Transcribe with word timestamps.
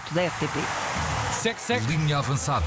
Chiquito, 0.00 0.14
da 0.14 0.26
RTP. 0.26 0.56
Sec, 1.32 1.58
sec. 1.58 1.82
Linha 1.86 2.18
avançada 2.18 2.64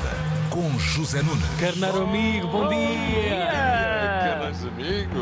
com 0.50 0.78
José 0.78 1.22
Nunes. 1.22 1.44
Carnaro 1.60 2.04
amigo, 2.04 2.48
bom 2.48 2.68
dia. 2.68 3.48
Caros 4.24 4.66
amigos! 4.66 5.14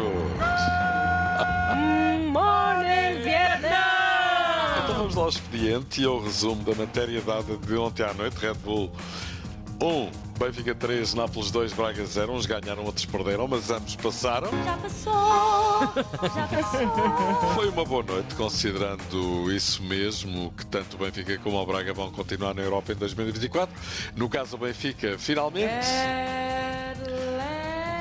Morning 2.32 3.22
Vietnam! 3.22 4.84
Então 4.84 4.96
vamos 4.96 5.16
lá 5.16 5.24
ao 5.24 5.30
expediente 5.30 6.02
e 6.02 6.06
ao 6.06 6.22
resumo 6.22 6.64
da 6.64 6.76
matéria 6.76 7.22
dada 7.22 7.58
de 7.58 7.76
ontem 7.76 8.04
à 8.04 8.14
noite. 8.14 8.38
Red 8.38 8.54
Bull 8.56 8.92
1, 9.82 10.12
Benfica 10.40 10.76
3, 10.76 11.14
Nápoles 11.14 11.52
2, 11.52 11.74
Braga 11.74 12.06
0. 12.06 12.34
Uns 12.34 12.46
ganharam, 12.46 12.84
outros 12.84 13.06
perderam, 13.06 13.48
mas 13.48 13.70
ambos 13.70 13.96
passaram. 13.96 14.50
Já 14.64 14.78
passou, 14.78 15.61
já 16.34 16.48
passou. 16.48 17.54
Foi 17.56 17.70
uma 17.70 17.86
boa 17.86 18.04
noite, 18.04 18.36
considerando 18.36 19.52
isso 19.52 19.82
mesmo, 19.84 20.52
que 20.58 20.66
tanto 20.66 20.96
o 20.96 21.00
Benfica 21.00 21.38
como 21.40 21.58
o 21.58 21.66
Braga 21.66 21.94
vão 21.94 22.12
continuar 22.12 22.54
na 22.54 22.62
Europa 22.62 22.94
em 22.94 22.96
2024. 22.96 23.76
No 24.16 24.30
caso 24.30 24.58
do 24.58 24.66
Benfica, 24.66 25.18
finalmente. 25.18 25.88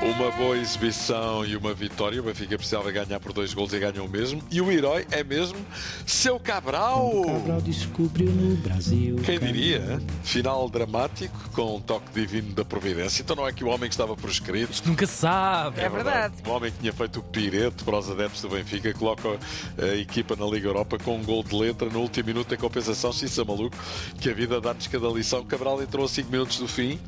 Uma 0.01 0.31
boa 0.31 0.57
exibição 0.57 1.45
e 1.45 1.55
uma 1.55 1.75
vitória. 1.75 2.19
O 2.19 2.23
Benfica 2.23 2.57
precisava 2.57 2.91
ganhar 2.91 3.19
por 3.19 3.33
dois 3.33 3.53
gols 3.53 3.71
e 3.71 3.77
ganhou 3.77 4.07
mesmo. 4.07 4.41
E 4.49 4.59
o 4.59 4.71
herói 4.71 5.05
é 5.11 5.23
mesmo 5.23 5.59
seu 6.07 6.39
Cabral. 6.39 7.21
Cabral 7.23 7.61
descobriu 7.61 8.31
no 8.31 8.55
Brasil. 8.57 9.17
Quem 9.23 9.37
diria? 9.37 10.01
Final 10.23 10.67
dramático 10.69 11.37
com 11.51 11.75
um 11.75 11.79
toque 11.79 12.11
divino 12.15 12.51
da 12.53 12.65
providência. 12.65 13.21
Então 13.21 13.35
não 13.35 13.47
é 13.47 13.53
que 13.53 13.63
o 13.63 13.67
homem 13.67 13.87
que 13.87 13.93
estava 13.93 14.15
proscrito. 14.15 14.71
Isto 14.71 14.89
nunca 14.89 15.05
se 15.05 15.13
sabe. 15.13 15.79
É 15.79 15.87
verdade. 15.87 16.33
O 16.47 16.49
homem 16.49 16.71
que 16.71 16.79
tinha 16.79 16.93
feito 16.93 17.19
o 17.19 17.23
pirete 17.23 17.83
para 17.83 17.99
os 17.99 18.09
adeptos 18.09 18.41
do 18.41 18.49
Benfica 18.49 18.91
coloca 18.95 19.37
a 19.77 19.95
equipa 19.97 20.35
na 20.35 20.47
Liga 20.47 20.67
Europa 20.67 20.97
com 20.97 21.17
um 21.17 21.23
gol 21.23 21.43
de 21.43 21.55
letra 21.55 21.87
no 21.91 21.99
último 21.99 22.25
minuto 22.25 22.51
em 22.55 22.57
compensação. 22.57 23.13
Xissa 23.13 23.45
maluco, 23.45 23.77
que 24.19 24.31
a 24.31 24.33
vida 24.33 24.59
dá-nos 24.59 24.87
cada 24.87 25.07
lição. 25.09 25.45
Cabral 25.45 25.79
entrou 25.79 26.05
a 26.05 26.09
5 26.09 26.31
minutos 26.31 26.57
do 26.57 26.67
fim 26.67 26.99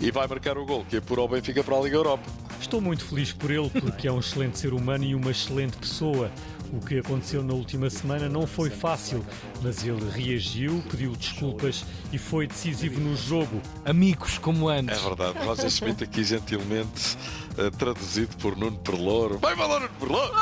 e 0.00 0.10
vai 0.10 0.26
marcar 0.26 0.58
o 0.58 0.66
gol 0.66 0.84
que 0.84 0.96
apura 0.96 1.20
o 1.20 1.28
Benfica 1.28 1.62
para 1.62 1.76
a 1.76 1.80
Liga 1.80 1.96
Europa. 1.96 2.31
Estou 2.62 2.80
muito 2.80 3.04
feliz 3.04 3.32
por 3.32 3.50
ele, 3.50 3.68
porque 3.68 4.06
é 4.08 4.12
um 4.12 4.20
excelente 4.20 4.58
ser 4.58 4.72
humano 4.72 5.04
e 5.04 5.14
uma 5.14 5.30
excelente 5.30 5.76
pessoa. 5.76 6.30
O 6.72 6.80
que 6.80 6.98
aconteceu 6.98 7.42
na 7.42 7.52
última 7.52 7.90
semana 7.90 8.28
não 8.30 8.46
foi 8.46 8.70
fácil, 8.70 9.22
mas 9.60 9.84
ele 9.84 10.08
reagiu, 10.10 10.82
pediu 10.90 11.12
desculpas 11.14 11.84
e 12.12 12.16
foi 12.18 12.46
decisivo 12.46 12.98
no 12.98 13.14
jogo. 13.14 13.60
Amigos 13.84 14.38
como 14.38 14.70
É 14.70 14.78
antes. 14.78 14.98
verdade, 15.02 15.38
Roger 15.44 15.68
Schmidt 15.70 16.02
aqui 16.04 16.24
gentilmente 16.24 17.18
eh, 17.58 17.68
traduzido 17.76 18.34
por 18.38 18.56
Nuno 18.56 18.78
Perlouro. 18.78 19.38
Vai 19.38 19.54
falar 19.54 19.80
Nuno 19.80 19.92
Perlouro! 20.00 20.32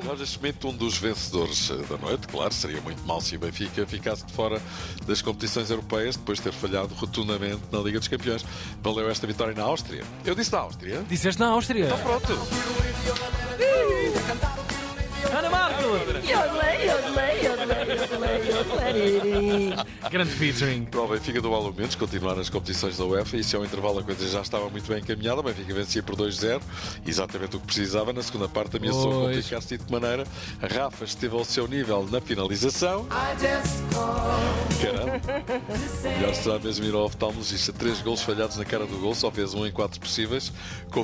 Roger 0.00 0.26
Schmidt, 0.26 0.66
um 0.66 0.72
dos 0.72 0.98
vencedores 0.98 1.70
eh, 1.70 1.76
da 1.88 1.96
noite, 1.96 2.26
claro, 2.28 2.52
seria 2.52 2.80
muito 2.80 3.02
mal 3.04 3.20
se 3.20 3.36
o 3.36 3.38
Benfica 3.38 3.86
ficasse 3.86 4.24
de 4.24 4.32
fora 4.32 4.60
das 5.06 5.22
competições 5.22 5.70
europeias 5.70 6.16
depois 6.16 6.38
de 6.38 6.44
ter 6.44 6.52
falhado 6.52 6.94
rotundamente 6.94 7.62
na 7.70 7.78
Liga 7.80 7.98
dos 7.98 8.08
Campeões. 8.08 8.44
Valeu 8.82 9.08
esta 9.10 9.26
vitória 9.26 9.54
na 9.54 9.62
Áustria. 9.62 10.04
Eu 10.24 10.34
disse 10.34 10.52
na 10.52 10.58
Áustria. 10.58 11.04
Disseste 11.08 11.40
na 11.40 11.48
Áustria. 11.48 11.86
Então 11.86 11.98
pronto. 11.98 12.32
Ana 15.32 15.50
Marco. 15.50 15.82
Yodelei, 15.82 16.88
yodelei, 16.88 17.44
yodelei, 17.44 17.96
yodelei, 17.96 18.48
yodelei. 18.48 19.74
Grande 20.10 20.30
featuring. 20.30 20.84
Para 20.84 21.00
o 21.00 21.08
Benfica 21.08 21.40
do 21.40 21.54
Alô 21.54 21.72
Mendes 21.72 21.94
continuar 21.94 22.34
nas 22.34 22.48
competições 22.48 22.98
da 22.98 23.04
UEFA 23.04 23.36
e 23.36 23.44
se 23.44 23.56
ao 23.56 23.64
intervalo 23.64 24.00
a 24.00 24.02
coisa 24.02 24.28
já 24.28 24.40
estava 24.40 24.68
muito 24.68 24.86
bem 24.88 24.98
encaminhada, 24.98 25.40
o 25.40 25.42
Benfica 25.42 25.74
vencia 25.74 26.02
por 26.02 26.16
2-0, 26.16 26.60
exatamente 27.06 27.56
o 27.56 27.60
que 27.60 27.66
precisava. 27.66 28.12
Na 28.12 28.22
segunda 28.22 28.48
parte 28.48 28.76
ameaçou 28.76 29.26
complicar-se 29.26 29.78
de 29.78 29.84
que 29.84 29.92
maneira. 29.92 30.24
A 30.62 30.66
Rafa 30.66 31.04
esteve 31.04 31.34
ao 31.36 31.44
seu 31.44 31.66
nível 31.66 32.06
na 32.10 32.20
finalização. 32.20 33.06
Caramba! 34.80 35.20
Melhor 36.02 36.34
será 36.34 36.58
mesmo 36.58 36.84
ir 36.84 36.94
ao 36.94 37.04
oftalmologista. 37.04 37.72
Três 37.72 38.00
gols 38.00 38.22
falhados 38.22 38.56
na 38.56 38.64
cara 38.64 38.86
do 38.86 38.98
gol, 38.98 39.14
só 39.14 39.30
fez 39.30 39.54
um 39.54 39.66
em 39.66 39.72
quatro 39.72 40.00
possíveis. 40.00 40.52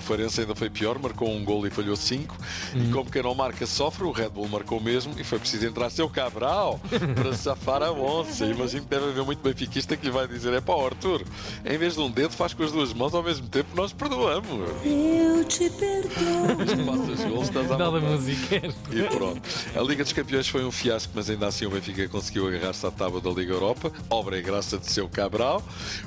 Farense 0.01 0.41
ainda 0.41 0.55
foi 0.55 0.71
pior, 0.71 0.99
marcou 0.99 1.31
um 1.31 1.45
gol 1.45 1.67
e 1.67 1.71
falhou 1.71 1.95
cinco. 1.95 2.37
E 2.75 2.91
como 2.91 3.11
quem 3.11 3.23
não 3.23 3.35
marca 3.35 3.67
sofre, 3.67 4.05
o 4.11 4.13
Red 4.13 4.29
Bull 4.31 4.49
marcou 4.49 4.81
mesmo 4.81 5.15
e 5.19 5.25
foi 5.25 5.39
preciso 5.39 5.67
entrar 5.67 5.89
seu 5.91 6.09
Cabral 6.09 6.81
para 7.15 7.33
safar 7.37 7.83
a 7.83 7.91
onça. 7.93 8.45
Imagino 8.47 8.83
que 8.83 8.89
deve 8.89 9.07
haver 9.11 9.25
muito 9.25 9.41
benfiquista 9.43 9.97
que 9.97 10.05
lhe 10.07 10.11
vai 10.13 10.27
dizer: 10.27 10.53
é 10.53 10.61
pá, 10.61 10.75
Arthur, 10.75 11.23
em 11.65 11.79
vez 11.79 11.95
de 11.95 12.01
um 12.01 12.11
dedo, 12.11 12.33
faz 12.33 12.53
com 12.53 12.63
as 12.63 12.73
duas 12.73 12.93
mãos 12.93 13.15
ao 13.15 13.23
mesmo 13.23 13.49
tempo, 13.49 13.69
nós 13.75 13.93
perdoamos. 13.93 14.71
Eu 14.85 15.45
te 15.45 15.71
perdoo. 15.71 16.87
Passas 16.87 17.25
gols, 17.29 17.49
estás 17.49 17.71
à 17.71 17.77
vontade. 17.77 18.05
música. 18.07 18.57
E 18.93 19.03
pronto. 19.17 19.41
A 19.77 19.81
Liga 19.83 20.03
dos 20.05 20.13
Campeões 20.13 20.49
foi 20.49 20.65
um 20.65 20.71
fiasco, 20.71 21.13
mas 21.15 21.31
ainda 21.31 21.47
assim 21.47 21.67
o 21.67 21.71
Benfica 21.71 22.09
conseguiu 22.09 22.47
agarrar-se 22.49 22.87
à 22.87 22.91
tábua 22.91 23.21
da 23.21 23.31
Liga 23.31 23.53
Europa, 23.53 23.93
obra 24.09 24.39
e 24.39 24.43
graça 24.43 24.79
de 24.79 24.91
seu 24.91 25.09
Cabral. 25.09 25.63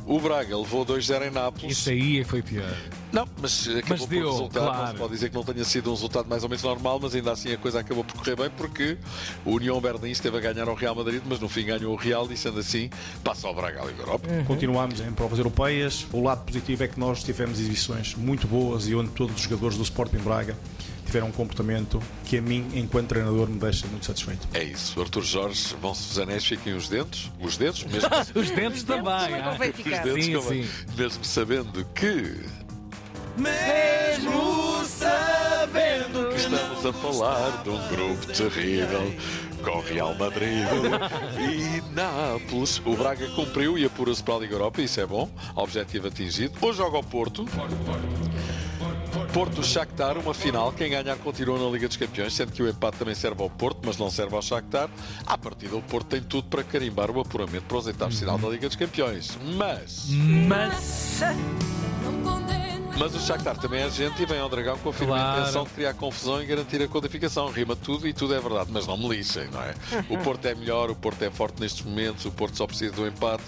O 0.06 0.20
Braga 0.20 0.58
levou 0.58 0.86
2-0 0.86 1.28
em 1.28 1.32
Nápoles. 1.32 1.78
Isso 1.78 1.90
aí 1.90 2.20
é 2.20 2.24
que 2.24 2.30
foi 2.30 2.42
pior. 2.42 2.74
Não, 3.12 3.28
mas 3.40 3.68
acabou 3.68 3.84
Mas 3.90 4.00
por 4.00 4.08
deu, 4.10 4.32
resultar. 4.32 4.60
claro. 4.62 4.82
Não 4.82 4.88
se 4.88 4.94
pode 4.96 5.14
dizer 5.14 5.30
que 5.30 5.36
não 5.36 5.44
tenha 5.44 5.64
sido 5.64 5.90
um 5.92 5.94
resultado 5.94 6.28
mais 6.28 6.42
ou 6.44 6.50
menos 6.50 6.64
normal, 6.64 7.00
mas 7.00 7.14
ainda 7.14 7.32
assim 7.32 7.52
a 7.54 7.58
coisa 7.58 7.80
acabou 7.82 7.93
por 8.02 8.16
correr 8.16 8.38
bem 8.38 8.50
porque 8.56 8.98
o 9.44 9.52
União 9.56 9.82
Berlim 9.82 10.12
esteve 10.12 10.38
a 10.38 10.40
ganhar 10.40 10.70
ao 10.70 10.76
Real 10.76 10.96
Madrid, 10.96 11.22
mas 11.26 11.42
no 11.42 11.50
fim 11.50 11.66
ganhou 11.66 11.92
o 11.92 11.98
Real 11.98 12.26
e 12.32 12.38
sendo 12.38 12.60
assim 12.60 12.90
passa 13.26 13.46
ao 13.46 13.54
Braga 13.54 13.82
à 13.82 13.86
Liga 13.86 14.02
Europa. 14.04 14.30
Continuamos 14.48 15.02
em 15.02 15.12
provas 15.12 15.38
europeias. 15.38 16.08
O 16.14 16.24
lado 16.24 16.46
positivo 16.46 16.82
é 16.84 16.88
que 16.88 16.98
nós 16.98 17.22
tivemos 17.26 17.60
exibições 17.60 18.16
muito 18.16 18.48
boas 18.48 18.88
e 18.88 18.96
onde 18.96 19.10
todos 19.10 19.36
os 19.36 19.42
jogadores 19.42 19.76
do 19.76 19.84
Sporting 19.84 20.20
Braga 20.20 20.56
tiveram 21.06 21.28
um 21.28 21.32
comportamento 21.34 22.02
que 22.26 22.38
a 22.38 22.42
mim, 22.42 22.66
enquanto 22.74 23.10
treinador, 23.10 23.50
me 23.50 23.60
deixa 23.60 23.86
muito 23.88 24.06
satisfeito. 24.06 24.48
É 24.54 24.64
isso, 24.64 25.00
Arthur 25.02 25.22
Jorge, 25.24 25.76
vão-se 25.82 26.10
os 26.12 26.18
anéis, 26.18 26.46
fiquem 26.46 26.74
os 26.74 26.88
dentes, 26.88 27.30
os 27.42 27.58
dedos, 27.58 27.84
mesmo, 27.84 28.10
Os 28.34 28.50
dentes 28.52 28.84
também. 28.84 29.04
ah. 29.36 29.52
os 29.60 30.02
dedos, 30.02 30.26
Sim, 30.26 30.34
como- 30.36 30.50
sim. 30.50 30.68
mesmo 30.98 31.24
sabendo 31.26 31.86
que 31.94 32.06
Mesmo 33.36 33.54
sabendo 33.54 33.54
que 33.54 33.93
a 36.86 36.92
falar 36.92 37.64
de 37.64 37.70
um 37.70 37.88
grupo 37.88 38.28
terrível 38.28 39.14
com 39.64 39.80
Real 39.82 40.14
Madrid 40.16 40.66
e 41.40 41.82
Nápoles. 41.94 42.82
O 42.86 42.96
Braga 42.96 43.28
cumpriu 43.30 43.78
e 43.78 43.86
apura-se 43.86 44.22
para 44.22 44.36
a 44.36 44.40
Liga 44.40 44.56
Europa, 44.56 44.82
isso 44.82 45.00
é 45.00 45.06
bom, 45.06 45.30
objetivo 45.56 46.08
atingido. 46.08 46.54
Hoje 46.62 46.80
joga 46.80 46.98
ao 46.98 47.04
Porto. 47.04 47.46
Porto 49.32 49.64
Shakhtar, 49.64 50.18
uma 50.18 50.34
final. 50.34 50.72
Quem 50.74 50.92
ganhar 50.92 51.16
continua 51.18 51.58
na 51.58 51.70
Liga 51.70 51.88
dos 51.88 51.98
Campeões, 51.98 52.34
sendo 52.34 52.52
que 52.52 52.62
o 52.62 52.70
empate 52.70 52.98
também 52.98 53.16
serve 53.16 53.42
ao 53.42 53.50
Porto, 53.50 53.80
mas 53.86 53.98
não 53.98 54.12
serve 54.12 54.36
ao 54.36 54.42
Shakhtar. 54.42 54.90
À 55.26 55.38
partida, 55.38 55.76
o 55.76 55.82
Porto 55.82 56.08
tem 56.08 56.22
tudo 56.22 56.50
para 56.50 56.64
carimbar 56.64 57.10
o 57.10 57.20
apuramento 57.20 57.64
para 57.64 57.78
os 57.78 57.86
oitavos 57.88 58.20
final 58.20 58.38
da 58.38 58.50
Liga 58.50 58.68
dos 58.68 58.76
Campeões. 58.76 59.38
Mas, 59.56 60.10
Mas. 60.48 61.22
Não 62.94 63.00
mas 63.00 63.16
o 63.16 63.20
Shakhtar 63.20 63.58
também 63.58 63.82
é 63.82 63.90
gente 63.90 64.22
e 64.22 64.26
vem 64.26 64.40
ao 64.40 64.48
Dragão 64.48 64.78
com 64.78 64.90
a 64.90 64.94
firme 64.94 65.08
Claro. 65.14 65.42
intenção 65.42 65.64
de 65.64 65.70
criar 65.72 65.94
confusão 65.96 66.42
e 66.42 66.46
garantir 66.46 66.82
a 66.82 66.88
codificação. 66.88 67.48
Rima 67.50 67.76
tudo 67.76 68.08
e 68.08 68.14
tudo 68.14 68.34
é 68.34 68.40
verdade, 68.40 68.70
mas 68.72 68.86
não 68.88 68.96
me 68.98 69.10
lixem, 69.10 69.48
não 69.50 69.62
é? 69.62 69.74
O 70.10 70.18
Porto 70.20 70.46
é 70.46 70.54
melhor, 70.56 70.90
o 70.92 70.96
Porto 70.96 71.22
é 71.24 71.30
forte 71.32 71.60
nestes 71.60 71.84
momentos, 71.84 72.24
o 72.26 72.32
Porto 72.32 72.56
só 72.58 72.66
precisa 72.68 72.94
do 72.94 73.06
empate. 73.08 73.44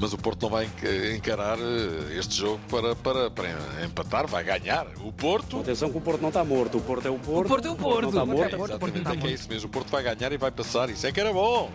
Mas 0.00 0.12
o 0.12 0.18
Porto 0.18 0.42
não 0.42 0.50
vai 0.50 0.64
enc- 0.64 1.14
encarar 1.16 1.58
eh, 1.60 2.18
este 2.18 2.34
jogo 2.36 2.58
para, 2.68 2.96
para, 2.96 3.30
para 3.30 3.48
empatar, 3.84 4.26
vai 4.26 4.42
ganhar. 4.42 4.86
O 5.00 5.12
Porto 5.12 5.60
Atenção 5.60 5.90
que 5.92 5.98
o 5.98 6.00
Porto 6.00 6.20
não 6.20 6.28
está 6.28 6.44
morto. 6.44 6.78
O 6.78 6.80
Porto 6.80 7.06
é 7.06 7.10
o 7.10 7.18
Porto. 7.18 7.46
O 7.46 7.48
Porto 7.48 7.68
é 7.68 7.70
o 7.70 7.76
Porto. 7.76 8.00
Não 8.02 8.08
está 8.08 8.26
morto. 8.26 8.42
É, 8.42 8.46
exatamente, 8.64 9.08
é 9.08 9.16
que 9.16 9.26
é 9.28 9.30
isso 9.30 9.48
mesmo. 9.48 9.68
O 9.68 9.70
Porto 9.70 9.90
vai 9.90 10.02
ganhar 10.02 10.32
e 10.32 10.36
vai 10.36 10.50
passar. 10.50 10.90
Isso 10.90 11.06
é 11.06 11.12
que 11.12 11.20
era 11.20 11.32
bom. 11.32 11.70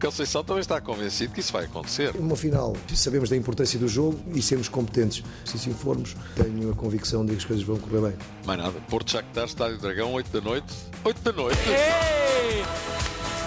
Conceição 0.00 0.44
também 0.44 0.60
está 0.60 0.80
convencido 0.80 1.34
que 1.34 1.40
isso 1.40 1.52
vai 1.52 1.64
acontecer. 1.64 2.14
Uma 2.16 2.36
final, 2.36 2.76
sabemos 2.94 3.28
da 3.28 3.36
importância 3.36 3.78
do 3.78 3.88
jogo 3.88 4.18
e 4.32 4.40
sermos 4.40 4.68
competentes. 4.68 5.24
Se 5.44 5.56
assim 5.56 5.74
formos, 5.74 6.16
tenho 6.36 6.70
a 6.70 6.74
convicção 6.74 7.24
de 7.24 7.32
que 7.32 7.38
as 7.38 7.44
coisas 7.44 7.64
vão 7.64 7.76
correr 7.78 8.10
bem. 8.10 8.18
Mais 8.46 8.60
nada. 8.60 8.78
Porto 8.88 9.10
Shakhtar, 9.10 9.46
Estádio 9.46 9.78
Dragão, 9.78 10.12
8 10.12 10.30
da 10.30 10.40
noite. 10.40 10.74
8 11.04 11.20
da 11.22 11.32
noite. 11.32 11.58
Ei! 11.68 12.64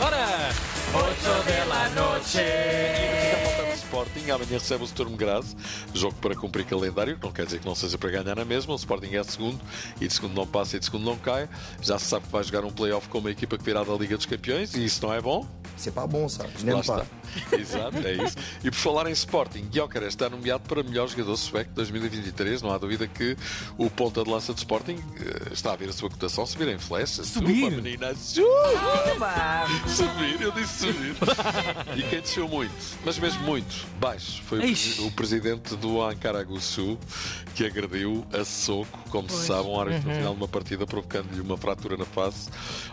Ora! 0.01 0.71
Ocho 0.93 1.43
de 1.45 1.69
la 1.69 1.89
noche. 1.91 2.39
Fica 3.23 3.37
faltando 3.45 3.69
o 3.69 3.73
Sporting, 3.75 4.29
amanhã 4.29 4.49
recebe 4.51 4.83
o 4.83 4.87
Sturm 4.87 5.15
Graz, 5.15 5.55
jogo 5.93 6.15
para 6.15 6.35
cumprir 6.35 6.65
calendário, 6.65 7.17
não 7.23 7.31
quer 7.31 7.45
dizer 7.45 7.59
que 7.59 7.65
não 7.65 7.75
seja 7.75 7.97
para 7.97 8.09
ganhar 8.09 8.35
na 8.35 8.43
mesma, 8.43 8.73
o 8.73 8.75
Sporting 8.75 9.15
é 9.15 9.23
segundo, 9.23 9.57
e 10.01 10.07
de 10.07 10.13
segundo 10.13 10.33
não 10.33 10.45
passa 10.45 10.75
e 10.75 10.79
de 10.79 10.85
segundo 10.85 11.05
não 11.05 11.17
cai, 11.17 11.47
já 11.81 11.97
se 11.97 12.05
sabe 12.05 12.25
que 12.25 12.31
vai 12.33 12.43
jogar 12.43 12.65
um 12.65 12.71
play-off 12.71 13.07
com 13.07 13.19
uma 13.19 13.31
equipa 13.31 13.57
que 13.57 13.63
virá 13.63 13.85
da 13.85 13.93
Liga 13.93 14.17
dos 14.17 14.25
Campeões, 14.25 14.73
e 14.75 14.83
isso 14.83 15.01
não 15.01 15.13
é 15.13 15.21
bom, 15.21 15.47
Isso 15.81 15.89
é 15.89 15.91
para 15.91 16.05
bom, 16.05 16.29
sabes? 16.29 16.63
lá 16.63 16.71
Nem 16.71 16.79
está. 16.79 16.97
pá. 16.99 17.05
Exato, 17.57 17.97
é 18.05 18.13
isso. 18.23 18.37
E 18.63 18.69
por 18.69 18.77
falar 18.77 19.07
em 19.09 19.13
Sporting, 19.13 19.67
Gyökeres 19.71 20.09
está 20.09 20.29
nomeado 20.29 20.63
para 20.67 20.83
melhor 20.83 21.07
jogador 21.07 21.35
sueco 21.37 21.69
de 21.69 21.75
2023, 21.77 22.61
não 22.61 22.71
há 22.71 22.77
dúvida 22.77 23.07
que 23.07 23.35
o 23.77 23.89
ponta 23.89 24.23
de 24.23 24.29
lança 24.29 24.53
de 24.53 24.59
Sporting 24.59 24.97
eh, 25.19 25.53
está 25.53 25.71
a 25.73 25.75
ver 25.75 25.89
a 25.89 25.93
sua 25.93 26.09
cotação 26.09 26.45
subir 26.45 26.67
em 26.67 26.77
flash. 26.77 27.21
Subir? 27.23 27.63
Suba, 27.71 27.81
menina, 27.81 28.13
suba! 28.15 29.67
Subir, 29.87 30.41
eu 30.41 30.51
disse 30.51 30.87
subir. 30.87 31.15
e 31.97 32.03
quem 32.03 32.21
desceu 32.21 32.47
muito, 32.47 32.73
mas 33.03 33.17
mesmo 33.17 33.41
muito, 33.43 33.87
baixo, 33.99 34.41
foi 34.43 34.59
o, 34.59 34.63
Eish. 34.63 34.95
presi- 34.95 35.07
o 35.07 35.11
presidente 35.11 35.75
do 35.75 36.01
Ankara 36.01 36.43
Gusu 36.43 36.97
que 37.55 37.65
agrediu 37.65 38.25
a 38.33 38.43
soco, 38.45 38.99
como 39.09 39.29
se 39.29 39.47
sabe, 39.47 39.67
um 39.67 39.79
árbitro 39.79 40.07
no 40.09 40.15
final 40.15 40.33
de 40.33 40.37
uma 40.39 40.47
partida, 40.47 40.85
provocando-lhe 40.85 41.41
uma 41.41 41.57
fratura 41.57 41.97
na 41.97 42.05
face. 42.05 42.49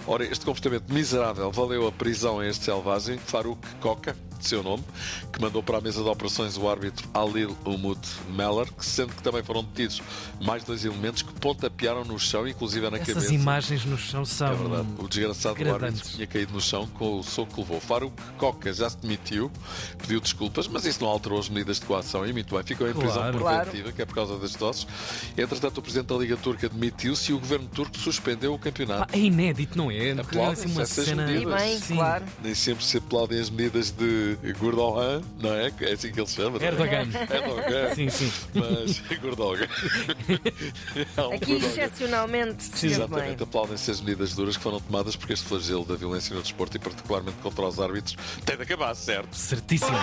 Ora, 0.07 0.25
este 0.25 0.45
comportamento 0.45 0.93
miserável 0.93 1.51
valeu 1.53 1.87
a 1.87 1.93
prisão 1.93 2.41
a 2.41 2.47
este 2.47 2.71
selvagem, 2.79 3.19
Farouk 3.19 3.59
Coca, 3.81 4.15
de 4.39 4.47
seu 4.49 4.63
nome, 4.63 4.85
que 5.33 5.41
mandou 5.41 5.63
para 5.63 5.79
a 5.79 5.81
mesa 5.81 6.03
de 6.03 6.09
operações 6.09 6.57
o 6.57 6.69
árbitro 6.69 7.09
Alil 7.13 7.57
Umut 7.65 8.01
Meller, 8.31 8.73
que 8.73 8.85
sendo 8.87 9.13
que 9.15 9.23
também 9.23 9.43
foram 9.43 9.63
detidos 9.65 10.01
mais 10.41 10.65
dois 10.65 10.85
elementos 10.85 11.23
que 11.23 11.33
pontapearam 11.35 12.05
no 12.05 12.19
chão, 12.19 12.47
inclusive 12.47 12.89
na 12.91 12.97
Essas 12.99 13.15
cabeça. 13.15 13.35
imagens 13.35 13.85
no 13.85 13.99
chão 13.99 14.25
são. 14.25 14.49
É 14.53 14.55
verdade. 14.55 14.89
O 14.99 15.09
desgraçado 15.09 15.63
do 15.63 15.71
árbitro 15.75 16.09
tinha 16.09 16.27
caído 16.27 16.53
no 16.53 16.61
chão 16.61 16.87
com 16.95 17.19
o 17.19 17.23
soco 17.23 17.53
que 17.55 17.61
levou. 17.61 17.81
Faruk 17.81 18.15
Coca 18.39 18.73
já 18.73 18.89
se 18.91 18.97
demitiu, 18.99 19.51
pediu 19.99 20.21
desculpas, 20.21 20.69
mas 20.69 20.85
isso 20.85 21.03
não 21.03 21.09
alterou 21.09 21.39
as 21.39 21.49
medidas 21.49 21.81
de 21.81 21.87
coação 21.87 22.27
e 22.27 22.33
muito 22.33 22.55
bem. 22.55 22.65
Ficou 22.65 22.89
em 22.89 22.95
prisão 22.95 23.33
Claro. 23.33 23.39
preventiva, 23.71 23.93
que 23.93 24.03
é 24.03 24.07
por 24.07 24.15
causa 24.15 24.37
das 24.39 24.55
doses. 24.55 24.87
Entretanto, 25.37 25.79
o 25.79 25.83
presidente 25.83 26.07
da 26.09 26.17
Liga 26.17 26.37
Turca 26.37 26.69
demitiu-se 26.69 27.31
e 27.31 27.35
o 27.35 27.39
governo 27.39 27.69
turco 27.69 27.97
suspendeu 27.99 28.53
o 28.55 28.59
campeonato. 28.59 29.13
Pá, 29.13 29.17
é 29.17 29.21
inédito, 29.21 29.77
não 29.77 29.91
é? 29.91 30.09
É 30.09 30.13
Aplaudem-se 30.21 30.65
assim 30.65 30.73
uma 30.73 30.83
essas 30.83 31.05
cena. 31.05 31.27
medidas. 31.27 31.63
E 31.63 31.65
bem, 31.65 31.79
Sim. 31.79 31.95
claro. 31.97 32.25
Nem 32.43 32.55
sempre 32.55 32.85
se 32.85 32.99
aplaudem 32.99 33.41
as 33.41 33.51
medidas 33.51 33.91
de 33.91 34.28
Gordon, 34.59 35.23
não 35.41 35.53
é? 35.55 35.73
É 35.81 35.93
assim 35.93 36.13
que 36.13 36.21
ele 36.21 36.27
se 36.27 36.35
chama. 36.37 36.59
é? 36.61 36.67
Erdogan. 36.67 37.07
Erdogan. 37.31 37.95
Sim, 37.95 38.11
sim. 38.11 38.33
Mas 38.55 38.99
Gordogan. 39.21 39.67
É 41.17 41.23
um 41.23 41.33
Aqui, 41.33 41.47
Gordogan. 41.53 41.67
excepcionalmente, 41.69 42.71
bem. 42.81 42.91
Exatamente, 42.91 43.43
aplaudem-se 43.43 43.91
as 43.91 44.01
medidas 44.01 44.35
duras 44.35 44.57
que 44.57 44.63
foram 44.63 44.81
tomadas 44.81 45.17
porque 45.17 45.33
este 45.33 45.47
flagelo 45.47 45.85
da 45.85 45.95
violência 45.97 46.35
no 46.35 46.43
desporto 46.43 46.77
e 46.77 46.81
particularmente 46.81 47.37
contra 47.39 47.67
os 47.67 47.81
árbitros 47.81 48.17
tem 48.45 48.57
de 48.57 48.63
acabar, 48.63 48.95
certo? 48.95 49.35
Certíssimo. 49.35 49.97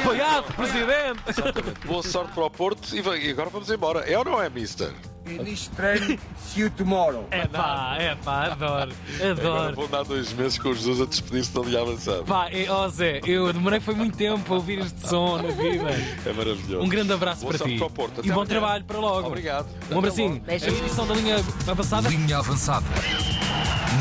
Apoiado, 0.00 0.54
presidente! 0.54 1.86
Boa 1.86 2.02
sorte 2.02 2.32
para 2.32 2.44
o 2.44 2.50
Porto 2.50 2.94
e 2.94 3.00
e 3.18 3.30
agora 3.30 3.48
vamos 3.50 3.70
embora. 3.70 4.00
É 4.00 4.18
ou 4.18 4.24
não 4.24 4.40
é, 4.42 4.48
mister? 4.50 4.92
Finish 5.36 5.68
training, 5.76 6.18
see 6.40 6.60
you 6.62 6.70
tomorrow. 6.70 7.26
É 7.30 7.46
pá, 7.46 7.96
é 7.98 8.14
pá, 8.16 8.46
adoro. 8.46 8.92
Agora 9.16 9.30
Adoro. 9.32 9.76
vou 9.76 9.88
dar 9.88 10.02
dois 10.04 10.32
meses 10.32 10.58
com 10.58 10.70
o 10.70 10.74
Jesus 10.74 11.00
a 11.00 11.04
despedir-se 11.06 11.52
da 11.52 11.60
linha 11.60 11.80
avançada. 11.82 12.22
Pá, 12.24 12.48
é, 12.50 12.70
ó 12.70 12.88
Zé, 12.88 13.20
eu 13.26 13.52
demorei 13.52 13.80
foi 13.80 13.94
muito 13.94 14.16
tempo 14.16 14.52
a 14.52 14.56
ouvir 14.56 14.78
este 14.80 15.06
som 15.08 15.36
na 15.36 15.48
vida. 15.50 15.90
É 16.26 16.32
maravilhoso. 16.32 16.80
Um 16.84 16.88
grande 16.88 17.12
abraço 17.12 17.42
Boa 17.42 17.54
para 17.56 17.66
ti. 17.66 17.76
para 17.76 17.86
o 17.86 17.90
Porto. 17.90 18.20
E 18.20 18.28
bom 18.28 18.32
amanhã. 18.32 18.46
trabalho 18.46 18.84
para 18.84 18.98
logo. 18.98 19.28
Obrigado. 19.28 19.66
Um 19.90 19.98
abracinho. 19.98 20.42
A 20.46 20.54
edição 20.54 21.06
da 21.06 21.14
linha 21.14 21.36
avançada. 21.66 22.08
Linha 22.08 22.38
avançada. 22.38 22.86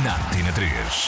Na 0.03 0.17
Tina 0.35 0.51
3. 0.53 1.05